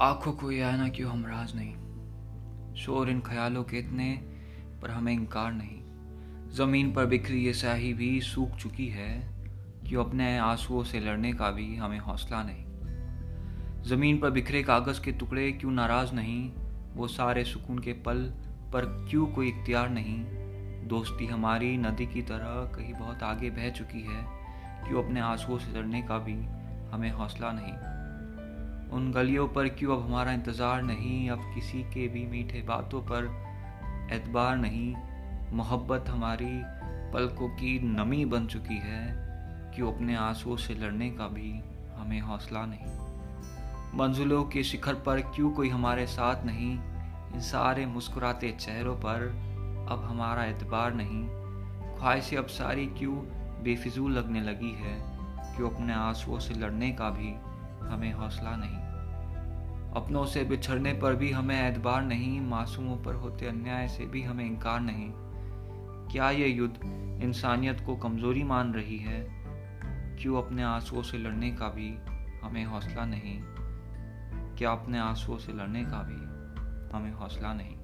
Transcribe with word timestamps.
आँखों 0.00 0.32
को 0.32 0.50
यह 0.50 0.68
आना 0.68 0.88
क्यों 0.88 1.10
हम 1.10 1.26
राज 1.26 1.52
नहीं। 1.56 1.74
शोर 2.74 3.10
इन 3.10 3.20
ख्यालों 3.20 3.64
के 3.64 3.78
इतने 3.78 4.12
पर 4.82 4.90
हमें 4.90 5.12
इनकार 5.12 5.52
नहीं। 5.52 5.82
ज़मीन 6.50 6.92
पर 6.92 7.06
बिखरी 7.06 7.44
ये 7.44 7.52
स्याही 7.52 7.94
भी 7.94 8.20
सूख 8.20 8.50
चुकी 8.50 8.88
है 8.88 9.32
क्यों 9.88 10.04
अपने 10.04 10.38
आंसुओं 10.38 10.84
से 10.84 11.00
लड़ने 11.00 11.32
का 11.32 11.50
भी 11.50 11.76
हमें 11.76 11.98
हौसला 11.98 12.42
नहीं। 12.42 12.64
ज़मीन 13.82 14.18
पर 14.18 14.30
बिखरे 14.30 14.62
कागज़ 14.62 15.04
के 15.04 15.12
टुकड़े 15.12 15.52
क्यों 15.52 15.70
नाराज़ 15.70 16.12
नहीं? 16.12 16.52
वो 16.94 17.08
सारे 17.08 17.44
सुकून 17.44 17.78
के 17.78 17.92
पल 17.92 18.34
पर 18.72 19.06
क्यों 19.10 19.26
कोई 19.26 19.48
इख्तियार 19.48 19.90
नहीं? 19.90 20.24
दोस्ती 20.88 21.26
हमारी 21.26 21.76
नदी 21.76 22.06
की 22.06 22.22
तरह 22.22 22.76
कहीं 22.76 22.94
बहुत 22.94 23.22
आगे 23.22 23.50
बह 23.50 23.70
चुकी 23.70 24.00
है 24.00 24.26
क्यों 24.88 25.04
अपने 25.04 25.20
आंसुओं 25.20 25.58
से 25.58 25.78
लड़ने 25.78 26.02
का 26.02 26.18
भी 26.18 26.61
हमें 26.92 27.10
हौसला 27.10 27.52
नहीं। 27.52 27.72
उन 28.90 29.12
गलियों 29.12 29.48
पर 29.48 29.68
क्यों 29.68 29.96
अब 29.96 30.06
हमारा 30.06 30.32
इंतज़ार 30.32 30.82
नहीं? 30.82 31.30
अब 31.30 31.38
किसी 31.54 31.82
के 31.82 32.08
भी 32.08 32.26
मीठे 32.26 32.62
बातों 32.62 33.00
पर 33.00 33.24
एतबार 34.12 34.56
नहीं। 34.56 34.94
मोहब्बत 35.52 36.04
हमारी 36.08 36.62
पलकों 37.12 37.48
की 37.48 37.78
नमी 37.78 38.24
बन 38.24 38.46
चुकी 38.46 38.78
है 38.78 39.14
क्यों 39.74 39.92
अपने 39.94 40.16
आंसुओं 40.16 40.56
से 40.56 40.74
लड़ने 40.74 41.10
का 41.10 41.28
भी 41.28 41.62
हमें 41.96 42.20
हौसला 42.20 42.66
नहीं। 42.66 42.86
मंजिलों 43.98 44.44
के 44.44 44.62
शिखर 44.62 44.94
पर 44.94 45.20
क्यों 45.20 45.50
कोई 45.50 45.68
हमारे 45.68 46.06
साथ 46.06 46.44
नहीं? 46.44 46.78
इन 47.34 47.40
सारे 47.40 47.86
मुस्कुराते 47.86 48.50
चेहरों 48.50 48.96
पर 48.96 49.28
अब 49.90 50.04
हमारा 50.04 50.44
एतबार 50.44 50.94
नहीं। 50.94 51.28
ख्वाहिशें 51.98 52.36
अब 52.36 52.46
सारी 52.46 52.86
क्यों 52.86 53.14
बेफिजूल 53.62 54.12
लगने 54.12 54.40
लगी 54.40 54.70
है? 54.70 55.11
क्यों 55.56 55.70
अपने 55.70 55.92
आंसुओं 55.92 56.38
से 56.38 56.54
लड़ने 56.54 56.92
का 56.92 57.10
भी 57.10 57.34
हमें 57.86 58.12
हौसला 58.12 58.56
नहीं। 58.56 58.92
अपनों 59.92 60.24
से 60.24 60.44
बिछड़ने 60.44 60.92
पर 60.92 61.14
भी 61.14 61.30
हमें 61.30 61.70
एतबार 61.70 62.02
नहीं, 62.02 62.40
मासूमों 62.40 62.96
पर 62.96 63.14
होते 63.14 63.46
अन्याय 63.46 63.88
से 63.88 64.06
भी 64.06 64.22
हमें 64.22 64.46
इनकार 64.46 64.80
नहीं। 64.80 65.12
क्या 66.12 66.30
ये 66.30 66.48
युद्ध 66.48 66.80
इंसानियत 67.22 67.80
को 67.86 67.96
कमज़ोरी 67.96 68.42
मान 68.42 68.74
रही 68.74 68.98
है 68.98 69.42
क्यों 70.22 70.42
अपने 70.42 70.62
आंसुओं 70.62 71.02
से 71.02 71.18
लड़ने 71.18 71.50
का 71.50 71.68
भी 71.68 71.98
हमें 72.42 72.64
हौसला 72.64 73.04
नहीं? 73.04 73.40
क्या 74.56 74.72
अपने 74.72 74.98
आंसुओं 74.98 75.38
से 75.38 75.52
लड़ने 75.52 75.84
का 75.84 76.02
भी 76.02 76.32
हमें 76.96 77.12
हौसला 77.12 77.54
नहीं? 77.54 77.76